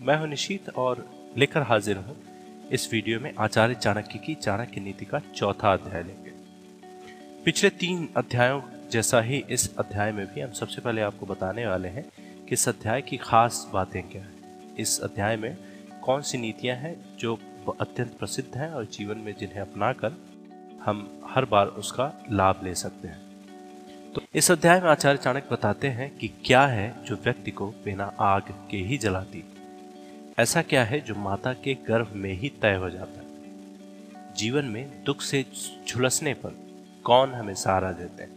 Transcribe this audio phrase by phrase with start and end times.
[0.00, 1.04] मैं हूँ निशीत और
[1.38, 2.16] लेकर हाजिर हूँ
[2.72, 6.30] इस वीडियो में आचार्य चाणक्य की चाणक्य नीति का चौथा अध्याय लेंगे।
[7.44, 8.60] पिछले तीन अध्यायों
[8.90, 12.04] जैसा ही इस अध्याय में भी हम सबसे पहले आपको बताने वाले हैं
[12.46, 15.56] कि इस अध्याय की खास बातें क्या है। इस अध्याय में
[16.02, 17.38] कौन सी नीतियाँ हैं जो
[17.80, 20.20] अत्यंत प्रसिद्ध हैं और जीवन में जिन्हें अपनाकर
[20.84, 25.88] हम हर बार उसका लाभ ले सकते हैं। तो इस अध्याय में आचार्य चाणक्य बताते
[25.88, 29.44] हैं कि क्या है जो व्यक्ति को बिना आग के ही जलाती
[30.38, 33.26] ऐसा क्या है जो माता के गर्भ में ही तय हो जाता है?
[34.34, 35.46] जीवन में दुख से
[35.88, 36.54] झुलसने पर
[37.04, 38.36] कौन हमें सहारा देते हैं?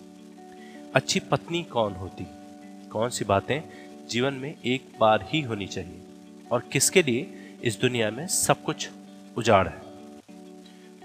[0.96, 2.28] अच्छी पत्नी कौन होती
[2.90, 3.62] कौन सी बातें
[4.08, 6.02] जीवन में एक बार ही होनी चाहिए?
[6.52, 7.34] और किसके लिए
[7.64, 8.90] इस दुनिया में सब कुछ
[9.38, 9.82] उजाड़ है?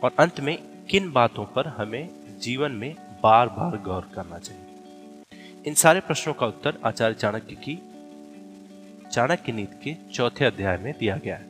[0.05, 4.65] और अंत में किन बातों पर हमें जीवन में बार बार गौर करना चाहिए?
[5.67, 7.79] इन सारे प्रश्नों का उत्तर आचार्य चाणक्य की
[9.13, 11.45] चाणक्य नीति के चौथे अध्याय में दिया गया है।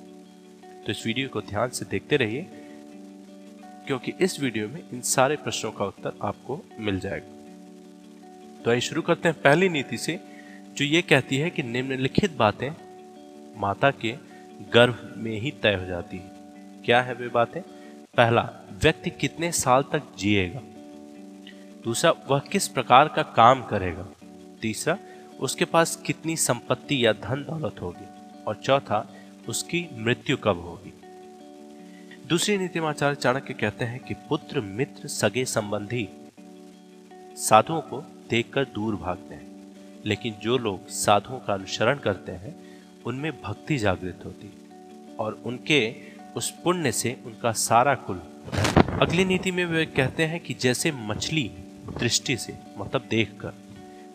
[0.83, 2.47] तो इस वीडियो को ध्यान से देखते रहिए,
[3.87, 9.03] क्योंकि इस वीडियो में इन सारे प्रश्नों का उत्तर आपको मिल जाएगा। तो आइए शुरू
[9.03, 10.21] करते हैं पहली नीति से,
[10.77, 12.71] जो ये कहती है कि निम्नलिखित बातें
[13.57, 14.17] माता के
[14.73, 16.31] गर्भ में ही तय हो जाती है।
[16.85, 17.63] क्या है वे बातें?
[18.17, 20.61] पहला, व्यक्ति कितने साल तक जिएगा?
[21.85, 24.07] दूसरा, वह किस प्रकार का काम करेगा?
[24.63, 24.99] तीसरा
[25.43, 28.07] उसके पास कितनी संपत्ति या धन दौलत होगी?
[28.47, 29.15] और चौथा,
[29.49, 30.93] उसकी मृत्यु कब होगी?
[32.29, 36.09] दूसरी नीतिमाचार्य चाणक्य कहते हैं कि पुत्र, मित्र, सगे संबंधी
[37.37, 39.77] साधुओं को देखकर दूर भागते हैं।
[40.07, 44.53] लेकिन जो लोग साधुओं का अनुसरण करते हैं, उनमें भक्ति जागृत होती
[45.19, 45.95] और उनके
[46.37, 48.23] उस पुण्य से उनका सारा कुल
[49.01, 51.51] अगली नीति में वे कहते हैं कि जैसे मछली
[51.99, 53.53] दृष्टि से मतलब देखकर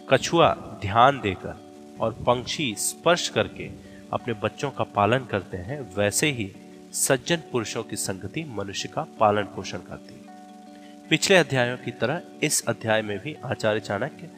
[0.09, 1.55] कछुआ ध्यान देकर
[1.99, 3.69] और पंक्षी स्पर्श करके
[4.13, 6.51] अपने बच्चों का पालन करते हैं, वैसे ही
[6.93, 12.63] सज्जन पुरुषों की संगति मनुष्य का पालन पोषण करती है। पिछले अध्यायों की तरह इस
[12.67, 14.29] अध्याय में भी आचार्य चाणक्य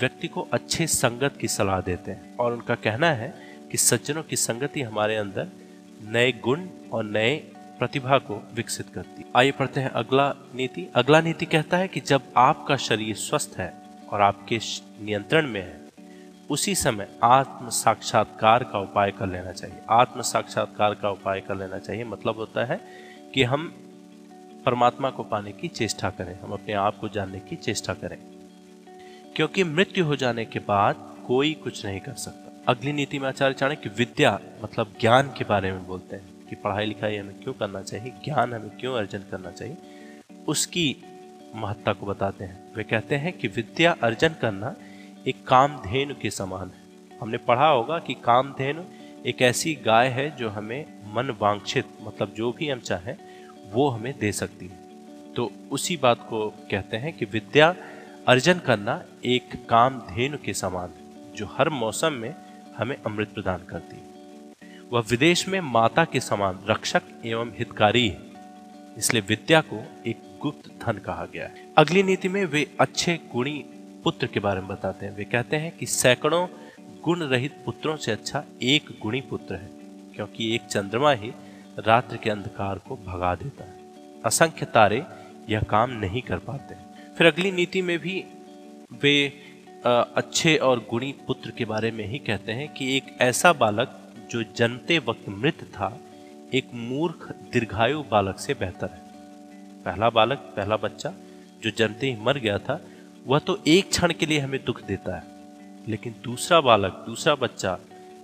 [0.00, 3.34] व्यक्ति को अच्छे संगत की सलाह देते हैं और उनका कहना है
[3.70, 5.48] कि सज्जनों की संगति हमारे अंदर
[6.02, 7.36] नए गुण और नए
[7.78, 12.22] प्रतिभा को विकसित करती आइए पढ़ते हैं अगला नीति। अगला नीति कहता है कि जब
[12.36, 13.77] आपका शरीर स्वस्थ है
[14.10, 14.58] और आपके
[15.02, 15.88] नियंत्रण में है,
[16.50, 21.78] उसी समय आत्म साक्षात्कार का उपाय कर लेना चाहिए। आत्म साक्षात्कार का उपाय कर लेना
[21.78, 22.80] चाहिए। मतलब होता है
[23.34, 23.74] कि हम
[24.66, 28.18] परमात्मा को पाने की चेष्टा करें, हम अपने आप को जानने की चेष्टा करें।
[29.36, 33.54] क्योंकि मृत्यु हो जाने के बाद कोई कुछ नहीं कर सकता। अगली नीति में आचार्य
[33.54, 37.82] चाणक्य विद्या मतलब ज्ञान के बारे में बोलते हैं कि पढ़ाई लिखाई हमें क्यों करना
[37.82, 39.76] चाहिए, ज्ञान हमें क्यों अर्जन करना चाहिए,
[40.48, 40.96] उसकी
[41.58, 44.74] महत्ता को बताते हैं। वे कहते हैं कि विद्या अर्जन करना
[45.26, 48.82] एक कामधेनु के समान है। हमने पढ़ा होगा कि कामधेनु
[49.26, 53.16] एक ऐसी गाय है जो हमें मन वांछित मतलब जो भी हम चाहें,
[53.72, 54.86] वो हमें दे सकती है।
[55.34, 57.74] तो उसी बात को कहते हैं कि विद्या
[58.28, 62.34] अर्जन करना एक कामधेनु के समान है, जो हर मौसम में
[62.76, 64.06] हमें अमृत प्रदान करती है।
[64.92, 68.20] वह विदेश में माता के समान रक्षक एवं हितकारी है,
[68.96, 73.64] इसलिए विद्या को एक गुप्त धन कहा गया है। अगली नीति में वे अच्छे गुणी
[74.04, 76.46] पुत्र के बारे में बताते हैं। वे कहते हैं कि सैकड़ों
[77.04, 79.70] गुण रहित पुत्रों से अच्छा एक गुणी पुत्र है,
[80.16, 81.32] क्योंकि एक चंद्रमा ही
[81.78, 85.02] रात्र के अंधकार को भगा देता है। असंख्य तारे
[85.48, 86.74] यह काम नहीं कर पाते
[87.16, 88.24] फिर अगली नीति में भी
[89.02, 89.14] वे
[89.86, 93.98] अच्छे और गुणी पुत्र के बारे में ही कहते हैं कि एक ऐसा बालक
[94.30, 95.98] जो जन्मते वक्त मृत था,
[96.54, 99.07] एक मूर्ख दीर्घायु बालक से बेहतर है।
[99.88, 101.14] पहला बालक, पहला बच्चा
[101.62, 102.80] जो जन्मते ही मर गया था,
[103.26, 105.22] वह तो एक क्षण के लिए हमें दुख देता है।
[105.88, 107.78] लेकिन दूसरा बालक, दूसरा बच्चा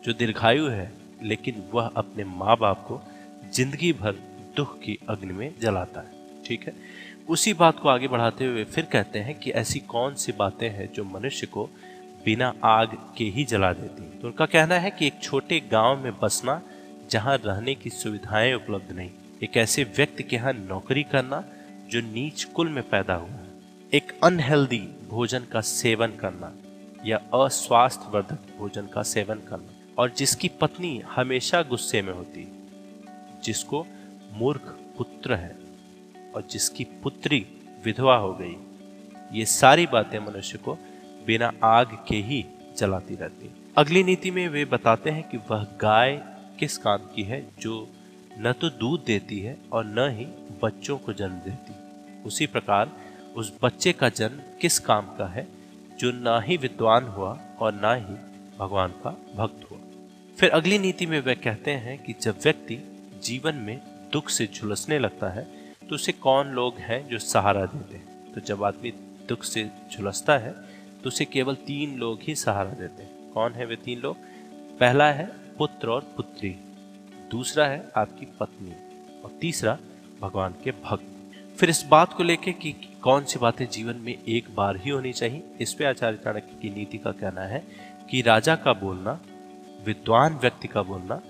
[0.04, 0.92] जो दीर्घायु है,
[1.22, 3.00] लेकिन वह अपने माँ बाप को
[3.52, 4.12] ज़िंदगी भर
[4.56, 6.12] दुख की अग्नि में जलाता है।
[6.46, 6.72] ठीक है?
[7.28, 10.92] उसी बात को आगे बढ़ाते हुए फिर कहते हैं कि ऐसी कौन सी बातें हैं
[10.92, 11.70] जो मनुष्य को
[12.24, 14.20] बिना आग के ही जला देती हैं?
[14.20, 16.60] तो उनका कहना है कि एक छोटे गाँव में बसना,
[17.10, 19.10] जहाँ रहने की सुविधाएँ उपलब्ध नहीं,
[19.42, 21.44] एक ऐसे व्यक्ति के यहाँ नौकरी करना
[21.94, 23.48] जो नीच कुल में पैदा हुआ है।
[23.94, 26.52] एक अनहेल्दी भोजन का सेवन करना
[27.06, 32.66] या अस्वास्थ्यवर्धक भोजन का सेवन करना। और जिसकी पत्नी हमेशा गुस्से में होती,
[33.44, 33.86] जिसको
[34.32, 35.56] मूर्ख पुत्र है
[36.34, 37.46] और जिसकी पुत्री
[37.84, 38.56] विधवा हो गई,
[39.32, 40.74] ये सारी बातें मनुष्य को
[41.26, 42.44] बिना आग के ही
[42.76, 46.22] जलाती रहती अगली नीति में वे बताते हैं कि वह गाय
[46.58, 47.88] किस काम की है, जो
[48.38, 50.24] न तो दूध देती है और न ही
[50.62, 51.74] बच्चों को जन्म देती।
[52.26, 52.90] उसी प्रकार
[53.36, 55.46] उस बच्चे का जन्म किस काम का है,
[55.98, 58.14] जो ना ही विद्वान हुआ और ना ही
[58.58, 59.78] भगवान का भक्त हुआ।
[60.38, 62.76] फिर अगली नीति में वह कहते हैं कि जब व्यक्ति
[63.24, 63.80] जीवन में
[64.12, 65.46] दुख से झुलसने लगता है
[65.88, 68.32] तो उसे कौन लोग हैं जो सहारा देते हैं?
[68.34, 68.90] तो जब आदमी
[69.28, 70.52] दुख से झुलसता है
[71.02, 74.16] तो उसे केवल तीन लोग ही सहारा देते हैं। कौन है वे तीन लोग?
[74.80, 75.26] पहला है
[75.58, 76.50] पुत्र और पुत्री,
[77.30, 78.72] दूसरा है आपकी पत्नी
[79.24, 79.76] और तीसरा
[80.20, 81.13] भगवान के भक्त।
[81.58, 82.72] फिर इस बात को लेके कि
[83.02, 86.70] कौन सी बातें जीवन में एक बार ही होनी चाहिए, इस पे आचार्य चाणक्य की
[86.70, 87.62] नीति का कहना है
[88.10, 89.18] कि राजा का बोलना,
[89.86, 91.20] विद्वान व्यक्ति का बोलना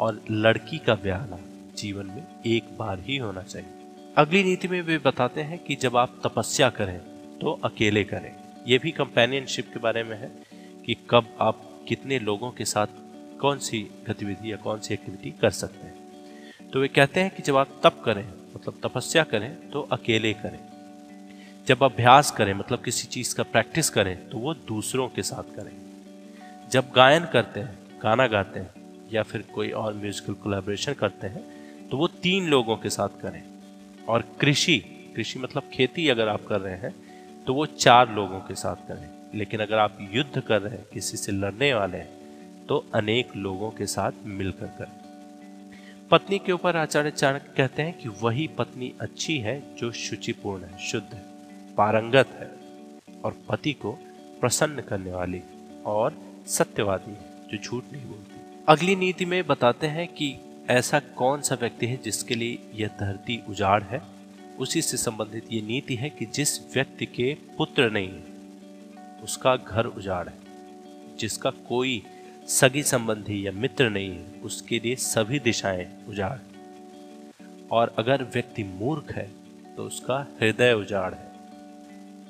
[0.00, 1.38] और लड़की का ब्याहना
[1.76, 3.68] जीवन में एक बार ही होना चाहिए।
[4.16, 6.98] अगली नीति में वे बताते हैं कि जब आप तपस्या करें
[7.40, 8.32] तो अकेले करें।
[8.68, 10.30] यह भी कंपेनियनशिप के बारे में है
[10.86, 12.86] कि कब आप कितने लोगों के साथ
[13.40, 17.42] कौन सी गतिविधि या कौन सी एक्टिविटी कर सकते हैं। तो वे कहते हैं कि
[17.42, 18.24] जब आप तप करें
[18.56, 20.58] मतलब तपस्या करें तो अकेले करें।
[21.68, 25.72] जब अभ्यास करें मतलब किसी चीज़ का प्रैक्टिस करें तो वो दूसरों के साथ करें।
[26.70, 28.70] जब गायन करते हैं, गाना गाते हैं,
[29.12, 33.42] या फिर कोई और म्यूजिकल कोलेब्रेशन करते हैं तो वो तीन लोगों के साथ करें।
[34.08, 34.78] और कृषि
[35.16, 36.94] कृषि मतलब खेती अगर आप कर रहे हैं
[37.46, 41.16] तो वो चार लोगों के साथ करें। लेकिन अगर आप युद्ध कर रहे हैं, किसी
[41.16, 45.05] से लड़ने वाले हैं तो अनेक लोगों के साथ मिलकर करें।
[46.10, 50.78] पत्नी के ऊपर आचार्य चाणक्य कहते हैं कि वही पत्नी अच्छी है जो शुचिपूर्ण है,
[50.78, 51.22] शुद्ध है,
[51.76, 52.50] पारंगत है
[53.20, 53.92] और पति को
[54.40, 55.42] प्रसन्न करने वाली
[55.86, 56.14] और
[56.46, 60.34] सत्यवादी है, जो झूठ नहीं बोलती। अगली नीति में बताते हैं कि
[60.70, 64.02] ऐसा कौन सा व्यक्ति है जिसके लिए यह धरती उजाड़ है।
[64.58, 68.24] उसी से संबंधित ये नीति है कि जिस व्यक्ति के पुत्र नहीं है,
[69.24, 70.38] उसका घर उजाड़ है,
[71.18, 72.02] जिसका कोई
[72.48, 76.38] सगी संबंधी या मित्र नहीं है उसके लिए सभी दिशाएँ उजाड़।
[77.70, 79.30] और अगर व्यक्ति मूर्ख है
[79.76, 81.32] तो उसका हृदय उजाड़ है।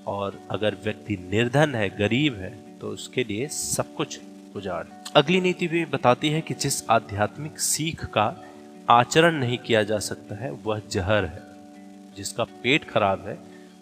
[0.06, 4.20] और अगर व्यक्ति निर्धन है, गरीब है तो उसके लिए सब कुछ
[4.56, 4.84] उजाड़।
[5.16, 8.44] अगली नीति भी बताती है कि जिस आध्यात्मिक सीख का
[8.90, 11.42] आचरण नहीं किया जा सकता है, वह जहर है।
[12.16, 13.38] जिसका पेट खराब है,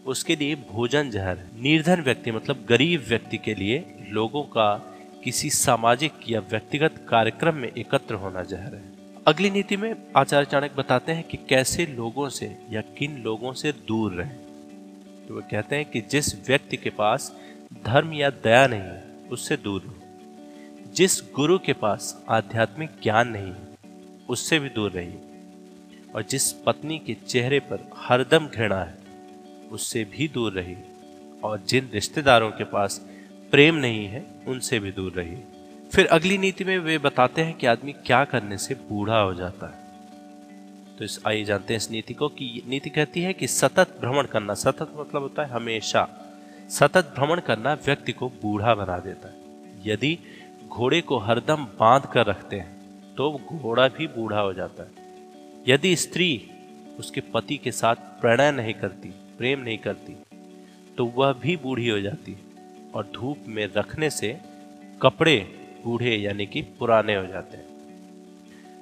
[0.06, 4.93] उसके लिए भोजन जहर है। निर्धन व्यक्ति मतलब गरीब व्यक्ति के लिए लोगों का
[5.24, 8.92] किसी सामाजिक या व्यक्तिगत कार्यक्रम में एकत्र होना जहर है।
[9.26, 13.72] अगली नीति में आचार्य चाणक्य बताते हैं कि कैसे लोगों से या किन लोगों से
[13.72, 14.36] दूर रहें।
[15.28, 17.36] तो वो कहते हैं कि जिस व्यक्ति के पास
[17.84, 19.94] धर्म या दया नहीं है, उससे दूर रहो।
[20.94, 23.68] जिस गुरु के पास आध्यात्मिक ज्ञान नहीं है,
[24.28, 25.18] उससे भी दूर रहिए।
[26.14, 28.94] और जिस पत्नी के चेहरे पर हरदम घृणा है,
[29.72, 30.82] उससे भी दूर रहिए।
[31.44, 33.06] और जिन रिश्तेदारों के पास
[33.50, 35.42] प्रेम नहीं है, उनसे भी दूर रहिए।
[35.92, 39.66] फिर अगली नीति में वे बताते हैं कि आदमी क्या करने से बूढ़ा हो जाता
[39.66, 39.82] है।
[40.98, 44.26] तो इस, आइए जानते हैं इस नीति को कि नीति कहती है कि सतत भ्रमण
[44.26, 46.08] करना, सतत मतलब होता है हमेशा,
[46.70, 49.34] सतत भ्रमण करना व्यक्ति को बूढ़ा बना देता है।
[49.86, 50.18] यदि
[50.68, 54.90] घोड़े को हरदम बाँध कर रखते हैं तो घोड़ा भी बूढ़ा हो जाता है।
[55.68, 56.50] यदि स्त्री
[56.98, 59.08] उसके पति के साथ प्रणय नहीं करती,
[59.38, 60.16] प्रेम नहीं करती
[60.96, 62.32] तो वह भी बूढ़ी हो जाती
[62.94, 64.40] और धूप में रखने से
[65.02, 65.36] कपड़े
[65.84, 67.64] बूढ़े यानी कि पुराने हो जाते हैं।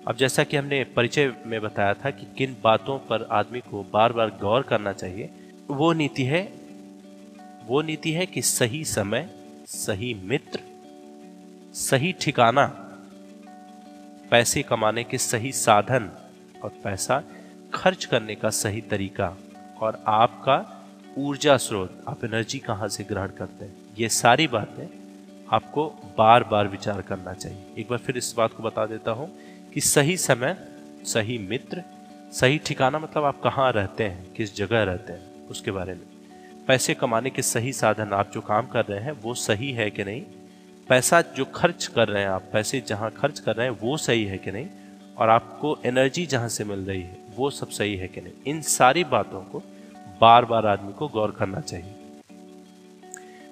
[0.09, 4.13] अब जैसा कि हमने परिचय में बताया था कि किन बातों पर आदमी को बार
[4.13, 5.31] बार गौर करना चाहिए,
[5.71, 6.43] वो नीति है,
[7.67, 9.29] वो नीति है कि सही समय,
[9.67, 10.61] सही मित्र,
[11.75, 12.67] सही ठिकाना,
[14.31, 16.11] पैसे कमाने के सही साधन
[16.65, 17.23] और पैसा
[17.75, 19.37] खर्च करने का सही तरीका
[19.81, 20.65] और आपका
[21.19, 24.87] ऊर्जा स्रोत, आप एनर्जी कहाँ से ग्रहण करते हैं। ये सारी बातें
[25.53, 29.39] आपको बार बार विचार करना चाहिए। एक बार फिर इस बात को बता देता हूँ
[29.75, 30.57] कि सही समय,
[31.05, 31.83] सही मित्र,
[32.33, 36.03] सही ठिकाना मतलब आप कहाँ रहते हैं, किस जगह रहते हैं, उसके बारे में।
[36.67, 40.05] पैसे कमाने के सही साधन आप जो काम कर रहे हैं, वो सही है कि
[40.05, 40.23] नहीं?
[40.89, 44.25] पैसा जो खर्च कर रहे हैं आप, पैसे जहाँ खर्च कर रहे हैं, वो सही
[44.25, 44.67] है कि नहीं?
[45.19, 48.33] और आपको एनर्जी जहाँ से मिल रही है, वो सब सही है कि नहीं?
[48.47, 49.63] इन सारी बातों को
[50.21, 51.95] बार बार आदमी को गौर करना चाहिए।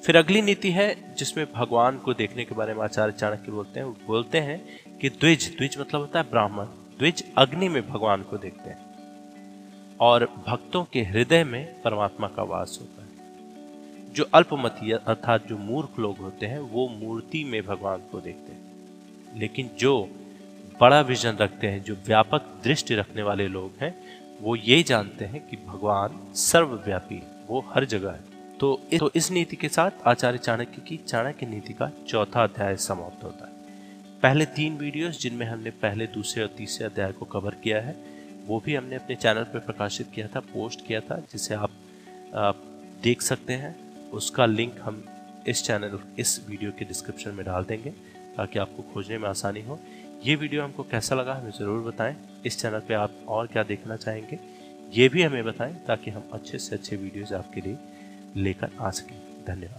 [0.06, 4.06] फिर अगली नीति है, जिसमें भगवान को देखने के बारे में आचार्य चाणक्य बोलते हैं
[4.06, 4.64] बोलते हैं
[4.98, 6.64] कि द्विज द्विज मतलब होता है ब्राह्मण,
[6.98, 8.90] द्विज अग्नि में भगवान को देखते हैं।
[10.00, 13.10] और भक्तों के हृदय में परमात्मा का वास होता है।
[14.12, 18.72] जो अल्पमती अर्थात जो मूर्ख लोग होते हैं, वो मूर्ति में भगवान को देखते हैं।
[19.36, 20.10] लेकिन जो
[20.80, 23.94] बड़ा विजन रखते हैं, जो व्यापक दृष्टि रखने वाले लोग हैं,
[24.40, 28.29] वो ये जानते हैं कि भगवान सर्वव्यापी वो हर जगह है।
[28.60, 32.76] तो इस, तो इस नीति के साथ आचार्य चाणक्य की चाणक्य नीति का चौथा अध्याय
[32.76, 33.52] समाप्त होता है।
[34.22, 37.94] पहले तीन वीडियोस जिनमें हमने पहले दूसरे और तीसरे अध्याय को कवर किया है
[38.46, 41.70] वो भी हमने अपने चैनल पर प्रकाशित किया था पोस्ट किया था जिसे आप,
[43.02, 43.74] देख सकते हैं।
[44.10, 45.02] उसका लिंक हम
[45.48, 47.90] इस चैनल इस वीडियो के डिस्क्रिप्शन में डाल देंगे
[48.36, 49.78] ताकि आपको खोजने में आसानी हो।
[50.24, 53.96] ये वीडियो हमको कैसा लगा हमें ज़रूर बताएँ। इस चैनल पे आप और क्या देखना
[53.96, 54.38] चाहेंगे
[54.92, 57.78] ये भी हमें बताएँ ताकि हम अच्छे से अच्छे वीडियोज़ आपके लिए
[58.36, 59.78] लेकर आ सकें। धन्यवाद।